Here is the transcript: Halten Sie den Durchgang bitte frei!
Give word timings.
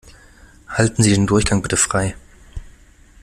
Halten 0.67 1.03
Sie 1.03 1.13
den 1.13 1.27
Durchgang 1.27 1.61
bitte 1.61 1.77
frei! 1.77 2.15